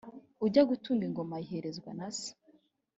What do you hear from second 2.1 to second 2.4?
se!